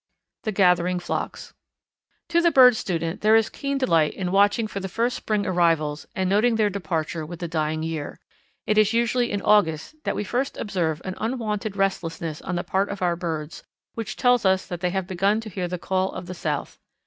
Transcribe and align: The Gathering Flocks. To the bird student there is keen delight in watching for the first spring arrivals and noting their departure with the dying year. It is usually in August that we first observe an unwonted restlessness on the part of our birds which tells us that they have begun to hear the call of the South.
The 0.45 0.51
Gathering 0.51 0.97
Flocks. 0.99 1.53
To 2.29 2.41
the 2.41 2.49
bird 2.49 2.75
student 2.75 3.21
there 3.21 3.35
is 3.35 3.49
keen 3.49 3.77
delight 3.77 4.15
in 4.15 4.31
watching 4.31 4.65
for 4.65 4.79
the 4.79 4.89
first 4.89 5.15
spring 5.15 5.45
arrivals 5.45 6.07
and 6.15 6.27
noting 6.27 6.55
their 6.55 6.71
departure 6.71 7.23
with 7.23 7.37
the 7.37 7.47
dying 7.47 7.83
year. 7.83 8.19
It 8.65 8.79
is 8.79 8.93
usually 8.93 9.29
in 9.31 9.43
August 9.43 9.93
that 10.05 10.15
we 10.15 10.23
first 10.23 10.57
observe 10.57 11.03
an 11.05 11.13
unwonted 11.19 11.75
restlessness 11.75 12.41
on 12.41 12.55
the 12.55 12.63
part 12.63 12.89
of 12.89 13.03
our 13.03 13.15
birds 13.15 13.61
which 13.93 14.15
tells 14.15 14.43
us 14.43 14.65
that 14.65 14.79
they 14.81 14.89
have 14.89 15.05
begun 15.05 15.39
to 15.41 15.51
hear 15.51 15.67
the 15.67 15.77
call 15.77 16.11
of 16.13 16.25
the 16.25 16.33
South. 16.33 16.79